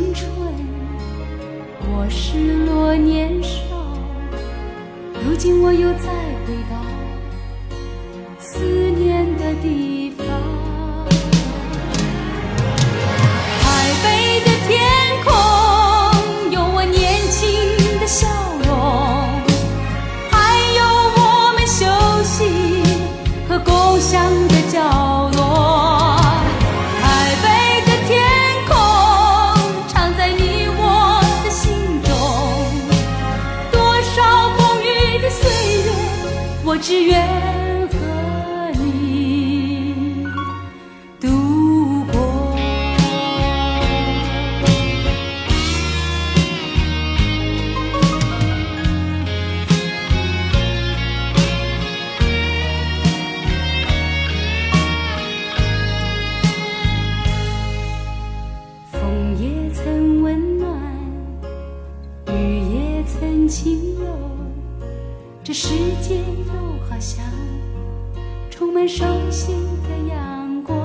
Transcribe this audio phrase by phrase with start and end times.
[0.00, 0.30] 青春，
[1.82, 3.50] 我失落年少，
[5.22, 6.08] 如今我又再
[6.46, 6.80] 回到
[8.38, 9.99] 思念的地
[59.72, 60.70] 曾温暖，
[62.28, 64.04] 雨也曾轻柔，
[65.44, 65.68] 这世
[66.02, 66.52] 界又
[66.88, 67.24] 好像
[68.50, 69.52] 充满熟悉
[69.88, 70.76] 的阳光。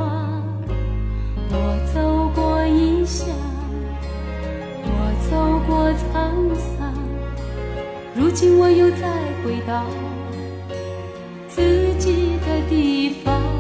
[1.50, 1.56] 我
[1.94, 3.28] 走过异乡，
[4.84, 4.90] 我
[5.30, 6.94] 走过沧桑，
[8.16, 9.10] 如今我又再
[9.44, 9.84] 回到
[11.48, 13.55] 自己的地方。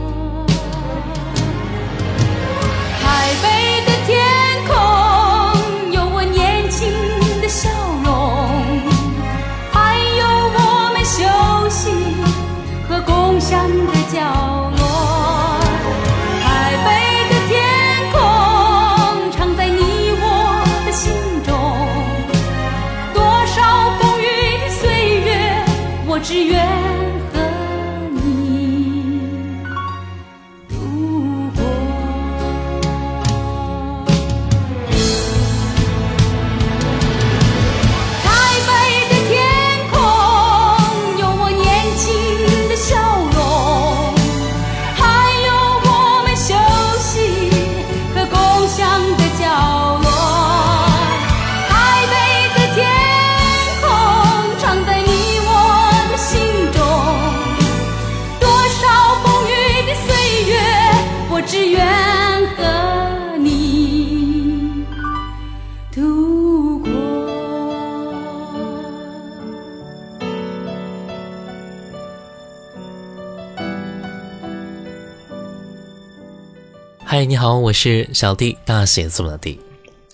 [77.27, 79.59] 你好，我是小弟，大写字母的弟。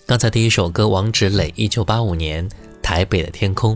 [0.06, 2.48] 刚才第一首歌，王志磊，一九八五年
[2.82, 3.74] 《台北的天空》。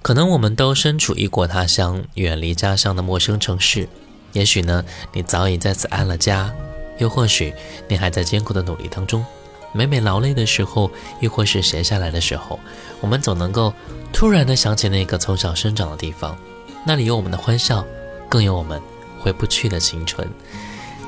[0.00, 3.88] 可能我们都身处异国他乡，远离家乡的陌生城市。
[4.32, 6.54] 也许呢，你早已在此安了家，
[6.98, 7.52] 又或许
[7.88, 9.24] 你还在艰苦的努力当中。
[9.72, 10.88] 每每劳累的时候，
[11.20, 12.60] 亦或是闲下来的时候，
[13.00, 13.74] 我们总能够
[14.12, 16.38] 突然的想起那个从小生长的地方，
[16.86, 17.84] 那里有我们的欢笑，
[18.28, 18.80] 更有我们
[19.18, 20.28] 回不去的青春。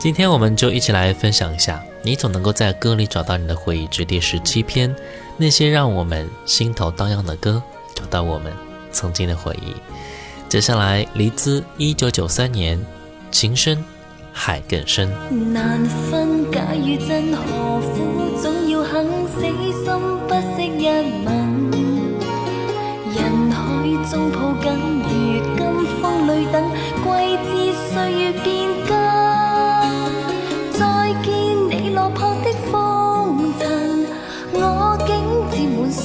[0.03, 4.93] 今天我们就一起来分享一下，你总能够在歌里找到你的回忆之第十七篇，
[5.37, 7.63] 那些让我们心头荡漾的歌，
[7.95, 8.53] 找到我们
[8.91, 9.77] 曾经的回忆。
[10.49, 12.77] 接下来，黎姿一九九三年，
[13.31, 13.79] 《情深
[14.33, 15.09] 海更深》。
[15.53, 19.85] 难分假与真，何苦总要肯死心
[20.27, 20.89] 不息一
[21.25, 21.71] 吻？
[23.15, 23.57] 人海
[24.11, 24.67] 中抱紧，
[25.07, 26.69] 如今风里等，
[27.05, 28.62] 归知岁月变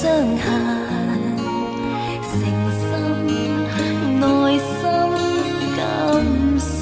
[0.08, 0.16] 伤。
[0.38, 0.48] 痕，
[2.22, 2.32] 诚
[2.80, 2.82] 心
[4.18, 4.24] 内
[4.58, 4.68] 心
[5.76, 5.78] 感
[6.58, 6.72] 伤。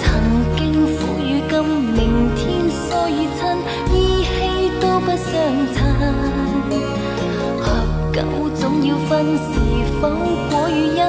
[0.00, 0.02] 曾
[0.56, 0.58] 经
[0.96, 1.98] 苦与甘，明
[2.34, 2.38] 天
[2.68, 2.76] 疏
[3.08, 3.40] 与亲，
[3.94, 4.28] 依稀
[4.80, 5.26] 都不相
[5.72, 5.76] 衬。
[7.60, 7.64] 合
[8.12, 8.16] 久
[8.56, 9.46] 总要分，是
[10.00, 10.02] 否
[10.50, 11.00] 果与因，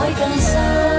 [0.00, 0.89] 海更深。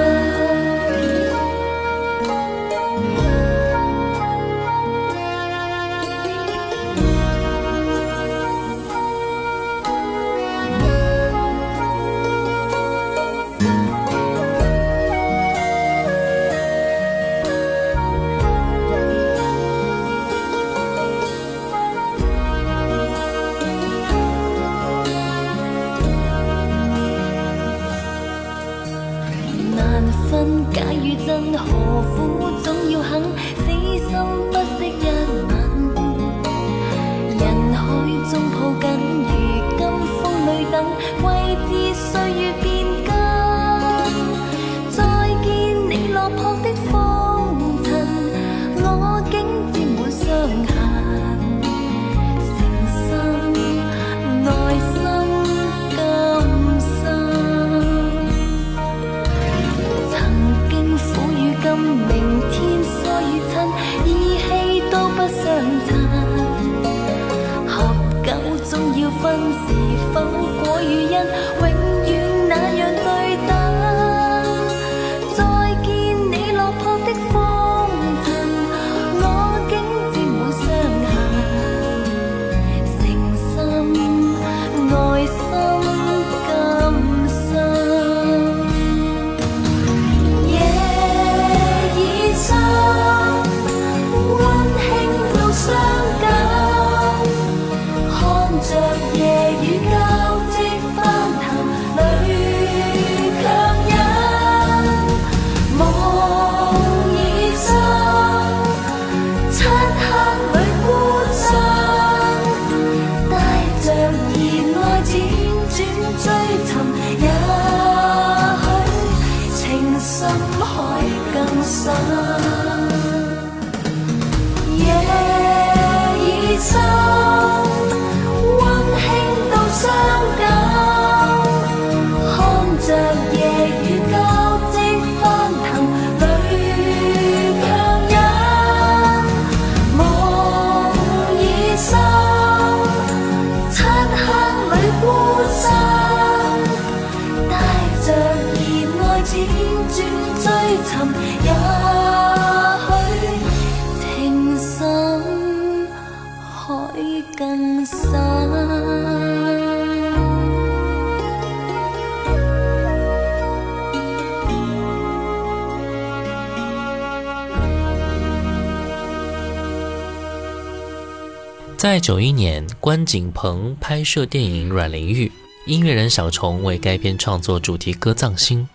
[171.82, 175.28] 在九一年，关锦鹏拍摄电影《阮玲玉》，
[175.66, 178.60] 音乐人小虫为该片创作主题歌《藏心》。《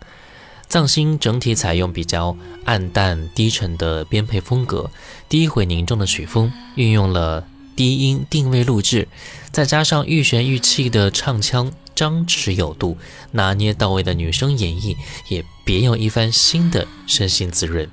[0.66, 4.90] 藏心》整体采用比较暗淡低沉的编配风格，
[5.28, 7.46] 低回凝重的曲风，运用了
[7.76, 9.06] 低音定位录制，
[9.52, 12.98] 再加上欲弦欲泣的唱腔，张弛有度，
[13.30, 14.96] 拿捏到位的女声演绎，
[15.28, 17.88] 也别有一番新的身心滋润。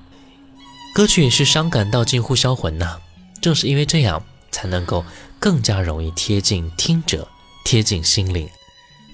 [0.96, 2.98] 歌曲是伤感到近乎销魂呐、
[3.39, 5.03] 正是因为这样，才能够
[5.39, 7.27] 更加容易贴近听者，
[7.65, 8.48] 贴近心灵。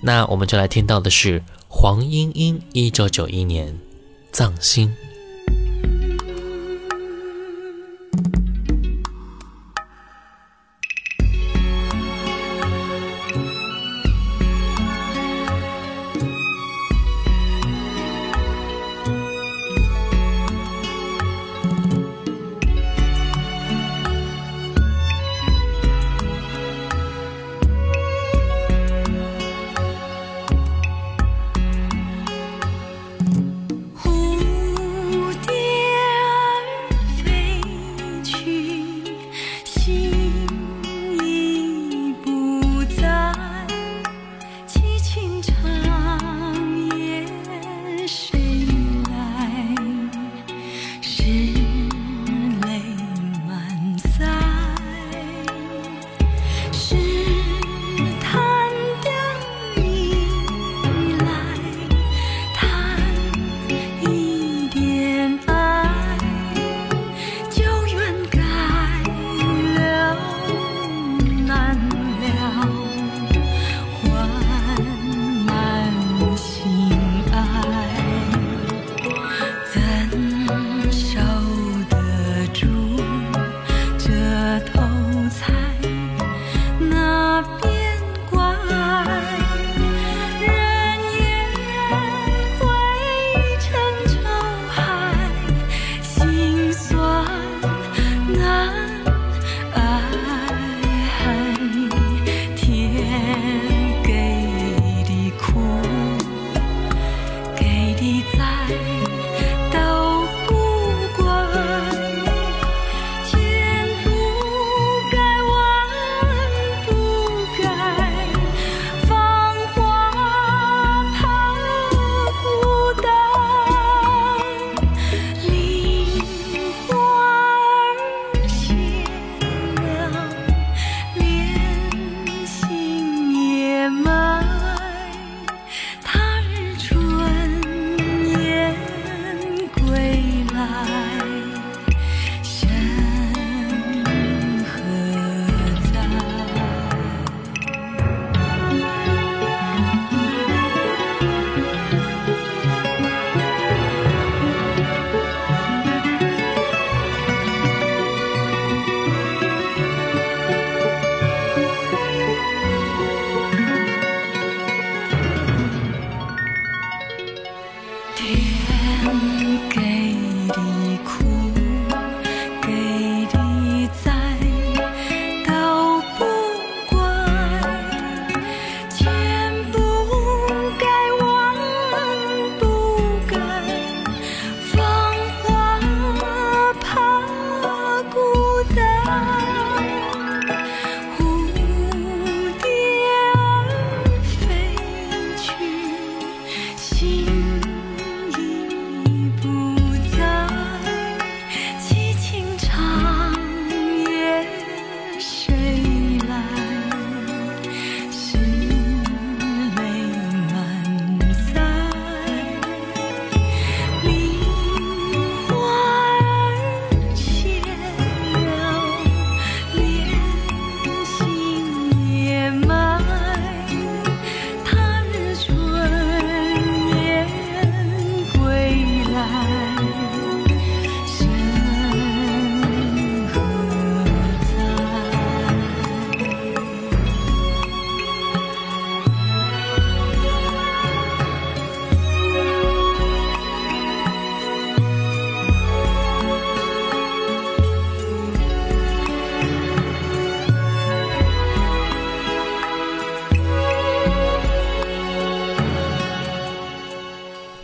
[0.03, 3.73] 那我们就来听到的是黄莺莺一九九一年
[4.31, 4.95] 《藏心》。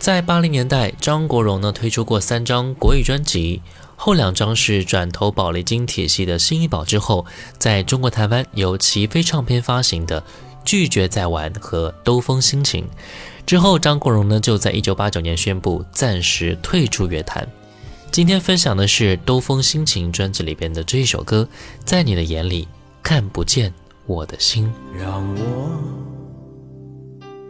[0.05, 3.63] 在八零年代，张国荣呢推出过三张国语专辑，
[3.95, 7.25] 后两张是转投宝丽金体系的新艺宝之后，
[7.57, 10.21] 在中国台湾由齐飞唱片发行的
[10.63, 12.83] 《拒绝再玩》和《兜风心情》
[13.47, 17.47] 之后，张国荣呢就在一九八九年宣布暂时退出乐坛。
[18.11, 21.49] 今天分享的是《兜风心情》专辑里边的这一首歌，
[21.83, 22.67] 在你的眼里
[23.01, 23.73] 看不见
[24.05, 24.71] 我的心。
[24.95, 25.71] 让我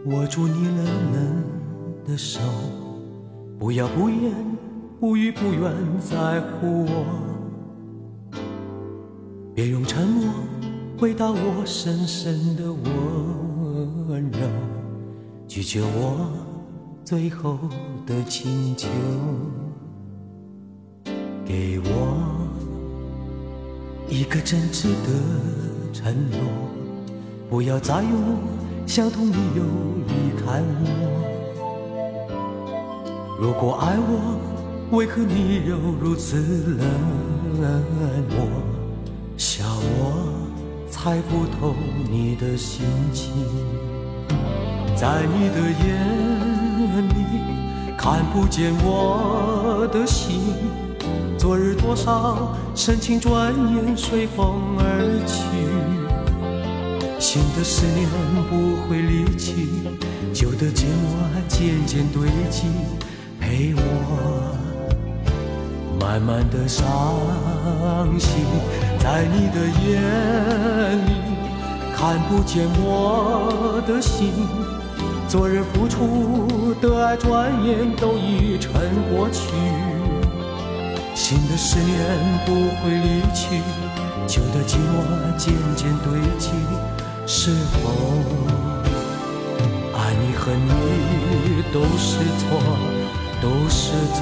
[0.06, 1.55] 握住你冷冷
[2.06, 2.40] 的手，
[3.58, 4.32] 不要不言
[5.00, 7.04] 不语不愿在乎我，
[9.54, 10.32] 别用沉默
[10.96, 14.38] 回答我深深的温柔，
[15.48, 16.30] 拒绝我
[17.04, 17.58] 最后
[18.06, 18.88] 的请求。
[21.44, 22.38] 给我
[24.08, 25.10] 一个真挚的
[25.92, 26.40] 承诺，
[27.48, 28.38] 不要再用
[28.86, 29.62] 相同理由
[30.08, 31.35] 离开我。
[33.38, 34.38] 如果爱我，
[34.96, 36.38] 为何你又如此
[36.78, 36.86] 冷
[38.30, 38.46] 漠？
[39.36, 40.32] 笑我
[40.90, 41.74] 猜不透
[42.10, 43.34] 你的心情，
[44.96, 47.14] 在你的眼里
[47.98, 50.54] 看不见我的心。
[51.36, 55.36] 昨日多少深情，转眼随风而去。
[57.18, 58.08] 新的思念
[58.48, 59.68] 不会离去，
[60.32, 62.68] 旧的牵挂渐渐堆积，
[63.56, 63.80] 陪我
[65.98, 66.84] 慢慢的伤
[68.20, 68.44] 心。
[68.98, 71.12] 在你的眼里
[71.96, 74.30] 看不见我的心，
[75.26, 78.74] 昨日付出的爱，转眼都已成
[79.08, 79.54] 过去。
[81.14, 81.96] 新的思念
[82.44, 83.62] 不会离去，
[84.26, 86.50] 旧的寂寞渐渐堆积。
[87.24, 87.88] 是否
[89.96, 92.60] 爱你恨你都是错，
[93.42, 94.20] 都是错？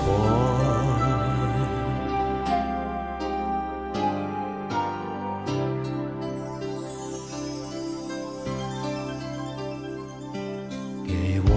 [11.06, 11.48] 给我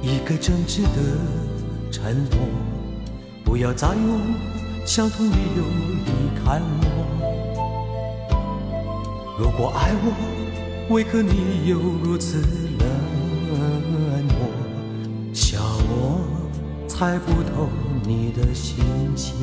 [0.00, 0.88] 一个真挚的
[1.90, 2.36] 承诺。
[3.44, 4.20] 不要再用
[4.86, 5.62] 相同理由
[6.06, 6.10] 离
[6.44, 6.98] 开我。
[9.38, 10.06] 如果爱我，
[10.94, 12.38] 为何你又如此
[12.78, 12.86] 冷
[17.00, 17.70] 猜不透
[18.04, 18.84] 你的心
[19.16, 19.34] 情，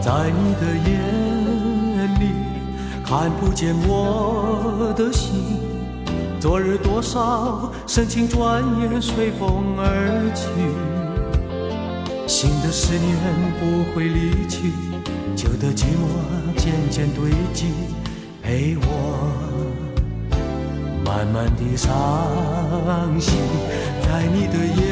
[0.00, 2.30] 在你的眼里
[3.04, 5.58] 看不见我的心。
[6.38, 10.46] 昨日多少深情，转眼随风而去。
[12.28, 13.16] 新的思念
[13.58, 14.70] 不会离去，
[15.34, 16.06] 旧的寂寞
[16.56, 17.66] 渐渐堆积，
[18.44, 18.86] 陪我
[21.04, 21.90] 慢慢的伤
[23.20, 23.34] 心。
[24.02, 24.84] 在你的眼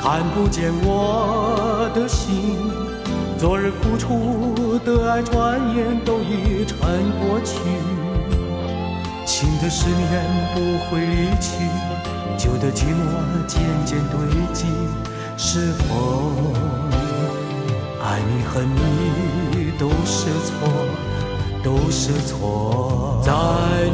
[0.00, 2.56] 看不见我的心，
[3.36, 6.78] 昨日付出的爱，转眼都已成
[7.20, 7.58] 过去。
[9.26, 10.24] 新的思念
[10.54, 11.68] 不会离去，
[12.38, 14.18] 旧的寂寞渐渐堆
[14.52, 14.66] 积。
[15.36, 16.52] 是否
[18.02, 18.66] 爱你恨
[19.52, 20.68] 你都是错，
[21.62, 23.20] 都是错。
[23.22, 23.30] 在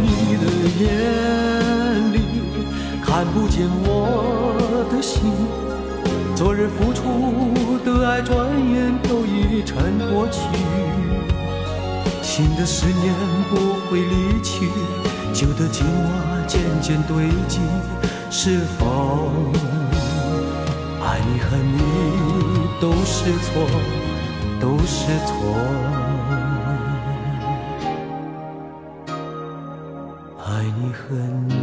[0.00, 0.44] 你的
[0.80, 2.20] 眼里
[3.02, 5.32] 看不见我的心，
[6.34, 8.36] 昨日付出的爱，转
[8.68, 9.78] 眼都已成
[10.12, 10.40] 过去。
[12.22, 13.14] 新的思念
[13.48, 13.54] 不
[13.88, 14.68] 会离去，
[15.32, 16.10] 旧的情话
[16.48, 17.60] 渐渐堆积。
[18.30, 19.28] 是否？
[21.04, 21.78] 爱你恨你
[22.80, 23.64] 都是错，
[24.60, 25.54] 都是错。
[30.44, 31.54] 爱你恨你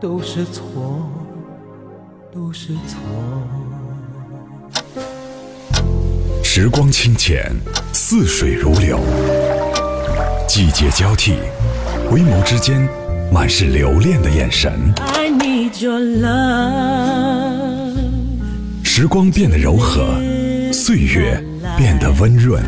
[0.00, 0.97] 都是错，
[6.42, 7.50] 时光清浅，
[7.94, 9.00] 似水如流。
[10.46, 11.36] 季节交替，
[12.10, 12.86] 回眸之间，
[13.32, 14.72] 满是留恋的眼神。
[18.84, 20.20] 时光变得柔和，
[20.70, 21.42] 岁月
[21.76, 22.62] 变得温润，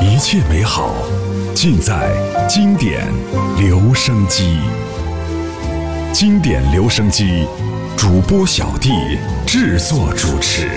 [0.00, 0.94] 一切美好
[1.54, 2.12] 尽在
[2.48, 3.06] 经典
[3.58, 4.56] 留声机。
[6.12, 7.46] 经典留声机
[7.96, 8.90] 主播小弟
[9.46, 10.68] 制作主持。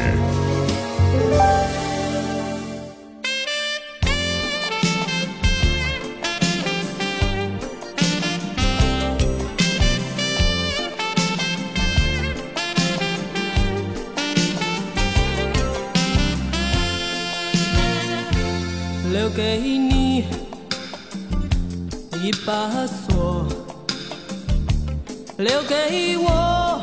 [25.68, 26.82] 给我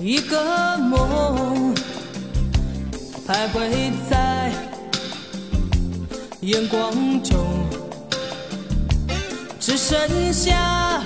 [0.00, 1.74] 一个梦，
[3.26, 4.52] 徘徊在
[6.40, 7.38] 眼光中，
[9.58, 11.02] 只剩下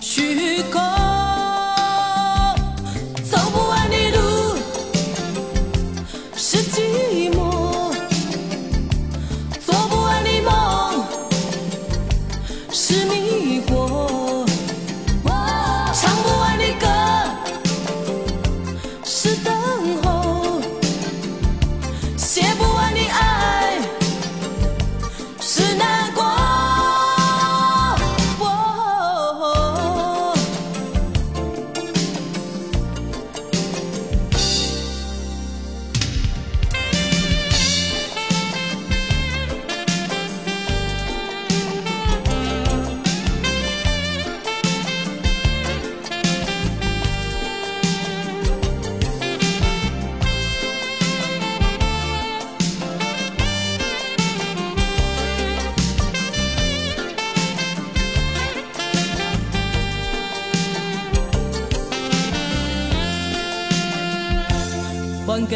[0.00, 1.05] 虚空。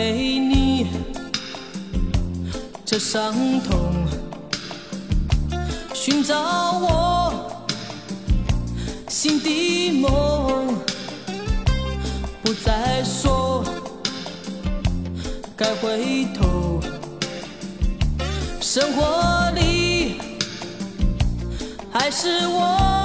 [0.03, 0.87] 给你
[2.87, 3.93] 这伤痛，
[5.93, 6.41] 寻找
[6.79, 7.67] 我
[9.09, 10.75] 心的梦，
[12.43, 13.63] 不再说
[15.55, 16.81] 该回头，
[18.59, 20.15] 生活里
[21.93, 23.00] 还是我。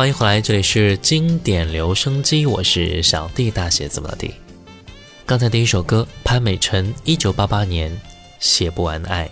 [0.00, 4.32] 欢迎回来，这里是经典留声机，我是小弟大写字母的弟。
[5.26, 7.92] 刚才第一首歌，潘美辰，一九八八年
[8.38, 9.26] 《写不完爱》。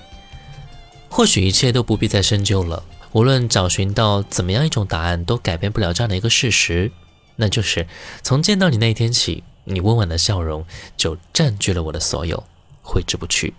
[1.08, 6.92] 或许一切都不必再深究了，无论找寻到怎么样一种答案，都改变不了这样的一个事实，
[7.36, 7.86] 那就是
[8.22, 10.66] 从见到你那天起，你温婉的笑容
[10.98, 12.44] 就占据了我的所有，
[12.82, 13.54] 挥之不去。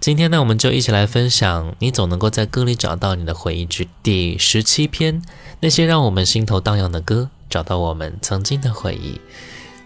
[0.00, 5.22] 今天呢，我们就一起来分享《你总能够在歌里找到你的回忆》之第十七篇，
[5.64, 9.18] 那些让我们心头荡漾的歌，找到我们曾经的回忆。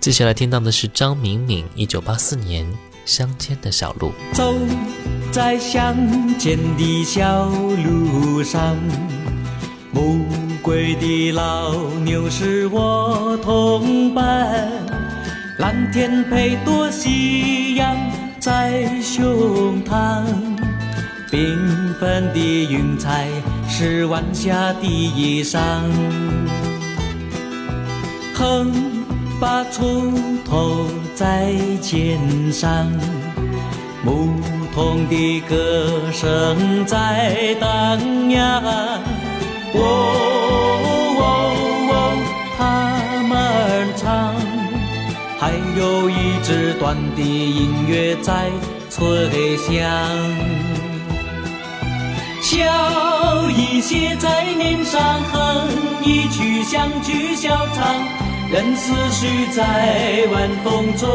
[0.00, 2.66] 接下来听到的是张敏敏一九八四年
[3.04, 4.10] 《乡间的小路》。
[4.34, 4.52] 走
[5.30, 5.96] 在乡
[6.36, 8.76] 间的小路上，
[9.92, 10.24] 暮
[10.62, 11.72] 归的老
[12.04, 14.68] 牛是我同伴，
[15.58, 17.96] 蓝天配朵夕阳。
[18.40, 20.24] 在胸膛，
[21.30, 23.28] 缤纷的云彩
[23.68, 25.58] 是晚霞的衣裳。
[28.34, 28.72] 哼，
[29.38, 30.12] 把锄
[30.44, 32.18] 头在肩
[32.50, 32.90] 上，
[34.02, 34.40] 牧
[34.74, 37.98] 童的歌声在荡
[38.30, 38.62] 漾。
[39.74, 39.80] 哦
[41.18, 41.22] 哦
[41.90, 41.92] 哦，
[42.56, 42.62] 他
[43.28, 44.34] 们唱。
[45.38, 48.50] 还有一支短笛音乐在
[48.88, 49.68] 吹响，
[52.58, 55.68] 笑意写在脸上，哼
[56.02, 57.94] 一曲乡居小唱，
[58.50, 61.08] 任思绪在晚风中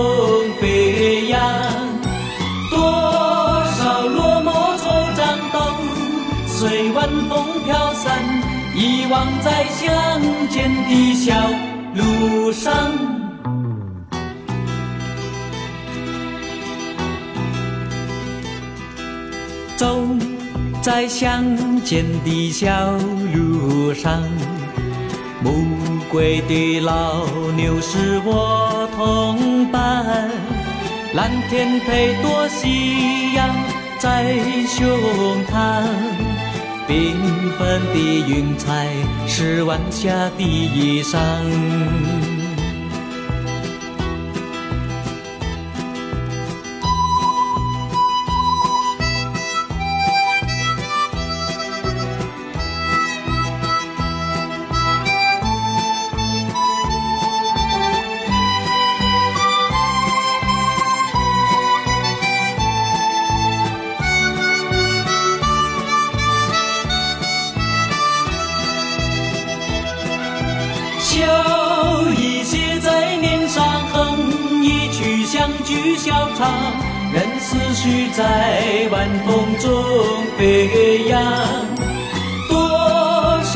[0.61, 1.41] 飞扬。
[2.71, 2.79] 多
[3.75, 5.59] 少落寞惆怅都
[6.47, 8.23] 随晚风飘散，
[8.73, 11.35] 遗忘在乡间的小
[11.93, 12.71] 路上。
[19.75, 19.99] 走
[20.83, 22.91] 在乡间的小
[23.33, 24.21] 路上，
[25.41, 25.65] 暮
[26.09, 30.29] 归的老牛是我同伴，
[31.13, 33.49] 蓝天配朵夕阳
[33.97, 34.35] 在
[34.67, 34.85] 胸
[35.45, 35.85] 膛，
[36.85, 37.15] 缤
[37.57, 38.89] 纷的云彩
[39.25, 41.17] 是晚霞的衣裳。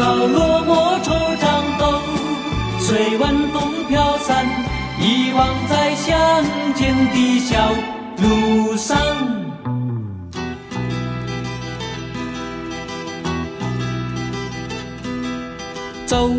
[0.07, 0.69] 多少落寞
[1.03, 1.43] 惆怅
[1.77, 1.99] 都
[2.79, 4.45] 随晚风飘散，
[5.01, 6.15] 遗忘在乡
[6.73, 7.73] 间的小
[8.21, 8.97] 路上。
[16.05, 16.31] 走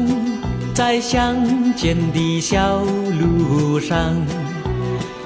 [0.72, 1.36] 在乡
[1.74, 2.78] 间的小
[3.20, 4.14] 路上，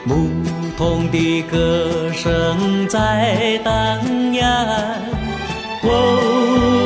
[0.05, 0.29] 牧
[0.77, 4.67] 童的歌声在荡漾。
[5.85, 6.82] 哦，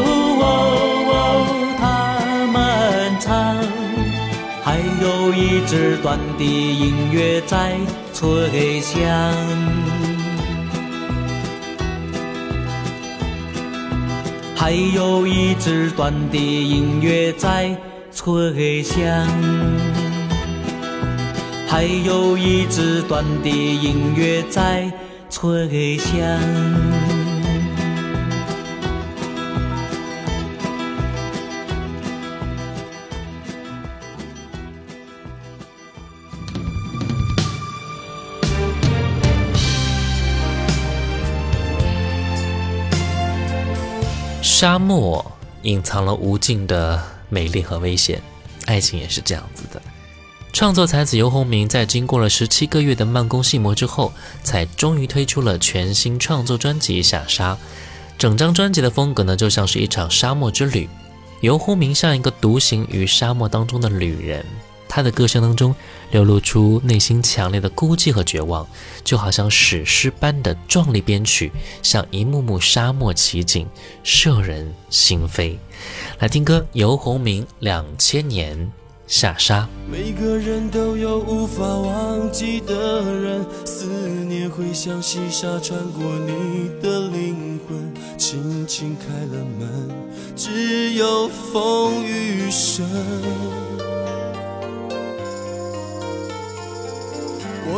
[5.00, 7.76] 有一支短笛音乐在
[8.14, 9.00] 吹响。
[14.54, 17.76] 还有一支短笛音乐在
[18.12, 19.04] 吹响，
[21.68, 24.90] 还有一支短笛音乐在
[25.30, 27.15] 吹响。
[44.58, 45.22] 沙漠
[45.64, 48.22] 隐藏了无尽的美丽和危险，
[48.64, 49.82] 爱情也是这样子的。
[50.50, 54.10] 创作才子游鸿明在经过了十七个月的慢工细磨之后，
[54.42, 57.52] 才终于推出了全新创作专辑《下沙》。
[58.16, 60.88] 整张专辑的风格呢，就像是一场沙漠之旅。
[61.42, 64.42] 游鸿明像一个独行于沙漠当中的旅人，
[64.96, 65.74] 他的歌声当中
[66.10, 68.66] 流露出内心强烈的孤寂和绝望，
[69.04, 73.68] 就好像史诗般的壮丽编曲，像一幕幕沙漠奇景，
[74.02, 75.58] 摄人心扉。
[76.18, 78.72] 来听歌，游鸿明《两千年
[79.06, 79.68] 下沙》。
[79.92, 89.90] 每个人都有无法忘记的人，思念会像细沙穿过你的灵魂，轻轻开了门，
[90.34, 92.88] 只有风雨声。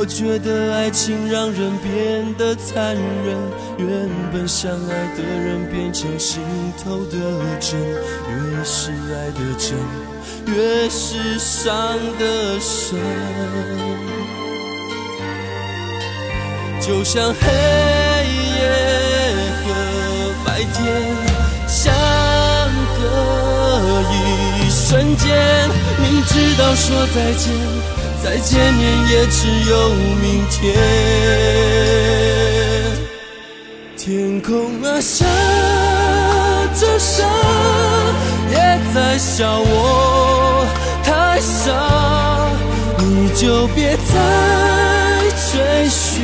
[0.09, 3.37] 觉得爱情让人变得残忍，
[3.77, 6.43] 原本相爱的人变成心
[6.83, 7.15] 头的
[7.61, 9.77] 针，越是爱的真，
[10.47, 11.73] 越是伤
[12.19, 12.99] 的深。
[16.81, 17.47] 就像黑
[18.57, 18.61] 夜
[19.63, 19.67] 和
[20.45, 20.77] 白天
[21.69, 21.93] 相
[22.99, 23.01] 隔
[24.11, 25.69] 一瞬间，
[26.01, 27.88] 明知道说再见。
[28.23, 30.75] 再见面也只有明天。
[33.97, 35.25] 天空啊，下
[36.75, 37.25] 着沙，
[38.51, 38.57] 也
[38.95, 40.67] 在笑我
[41.05, 41.73] 太傻。
[42.99, 44.13] 你就别再
[45.51, 46.23] 追寻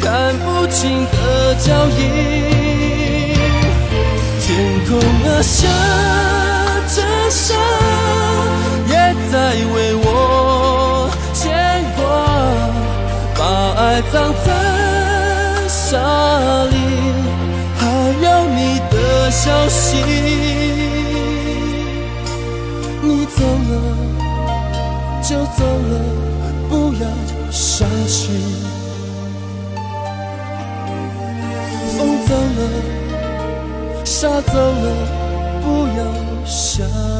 [0.00, 2.00] 看不清的脚印。
[4.40, 4.46] 天
[4.86, 5.66] 空啊，下
[34.26, 37.15] 下，走了，不要想。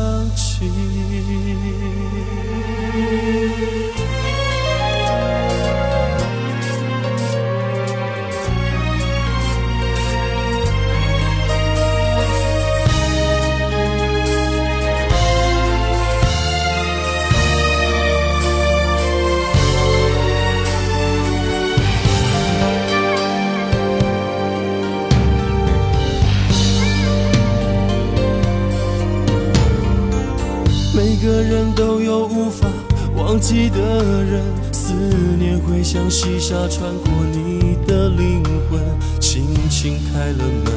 [35.57, 38.79] 念会像细沙穿过你的灵魂，
[39.19, 40.73] 轻轻开了门，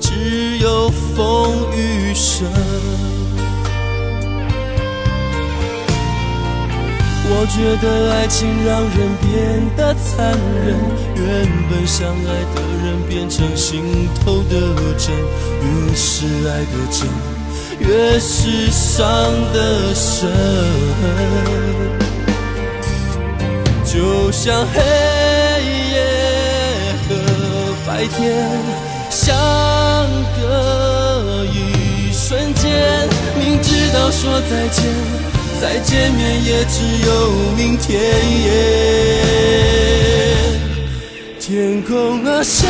[0.00, 2.48] 只有风雨声。
[7.32, 9.30] 我觉得爱情让人变
[9.76, 10.76] 得残忍，
[11.14, 14.54] 原本相爱的人变成心头的
[14.98, 15.14] 针，
[15.62, 17.08] 越是爱的真，
[17.78, 19.06] 越是伤
[19.52, 20.28] 的深。
[23.92, 24.80] 就像黑
[25.90, 26.06] 夜
[27.08, 27.16] 和
[27.84, 28.48] 白天
[29.10, 29.36] 相
[30.40, 34.84] 隔一瞬间，明知道说再见。
[35.60, 38.00] 再见面也只有明天。
[41.40, 42.68] 天空啊，下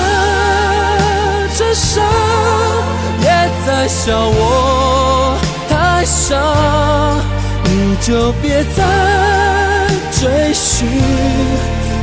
[1.54, 2.00] 着沙，
[3.20, 3.28] 也
[3.66, 5.36] 在笑我
[5.68, 6.34] 太傻。
[7.62, 8.80] 你就别再
[10.20, 10.86] 追寻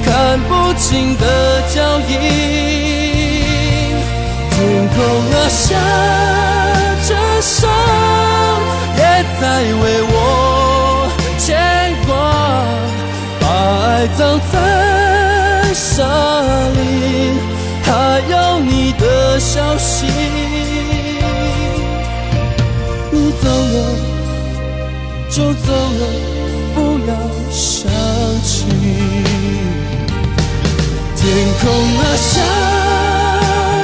[0.03, 2.13] 看不清的脚印。
[4.49, 4.57] 天
[4.89, 4.97] 空
[5.33, 5.77] 啊，下
[7.07, 7.67] 着沙，
[8.97, 8.99] 也
[9.39, 9.41] 在
[9.83, 10.15] 为我。
[11.37, 11.45] 牵
[12.07, 12.09] 挂。
[13.39, 13.45] 把
[13.85, 14.19] 爱葬
[14.51, 16.03] 在沙
[16.73, 16.77] 里，
[17.83, 17.87] 还
[18.31, 20.07] 有你的消息。
[23.11, 23.75] 你走了
[25.29, 26.01] 就走了，
[31.67, 32.31] 空啊，下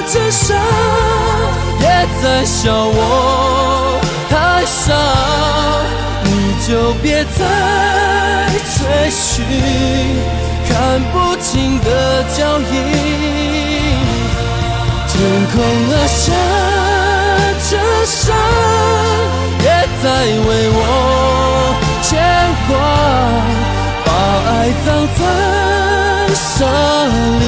[0.08, 0.56] 着沙，
[1.82, 1.86] 也
[2.22, 4.34] 在笑我太
[4.65, 4.93] 傻，
[6.24, 6.28] 你
[6.65, 7.38] 就别再。
[8.76, 9.43] 追寻
[10.69, 10.72] 看
[11.12, 12.74] 不清的脚印，
[15.10, 15.13] 天
[15.52, 15.56] 空
[15.91, 16.22] 啊下
[17.69, 17.72] 着
[18.06, 18.34] 沙，
[19.60, 19.65] 也
[20.02, 20.04] 在
[20.48, 20.80] 为我
[22.02, 22.12] 牵
[22.67, 22.72] 挂，
[24.06, 24.08] 把
[24.50, 24.52] 爱
[24.86, 25.19] 葬在
[26.56, 27.44] 沙里，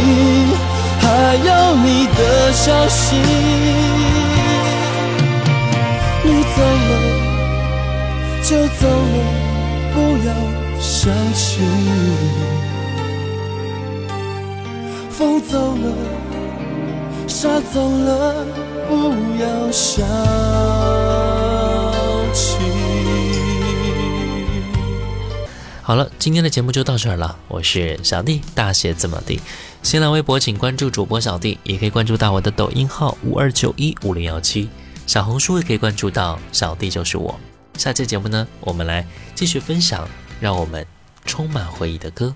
[1.00, 2.20] 还有你的
[2.54, 3.15] 消息。
[6.24, 6.58] 你走
[6.89, 6.91] 了
[8.41, 9.18] 就走了，
[9.94, 9.96] 不
[10.28, 10.30] 要。
[10.78, 11.62] 想起，
[15.10, 15.86] 风走了，
[17.28, 18.46] 沙走了，
[18.89, 18.94] 不
[19.41, 20.06] 要想
[25.88, 27.38] 好了，今天的节目就到这儿了。
[27.48, 29.39] 我是小弟，大写字母 D。
[29.84, 34.67] 新浪微博请关注主播小弟，也可以关注到我的抖音号五二九一五零幺七，
[35.06, 37.39] 小红书也可以关注到小弟就是我。
[37.78, 40.10] 下期节目呢，我们来继续分享。
[40.41, 40.86] 让我们
[41.24, 42.36] 充满回忆的歌。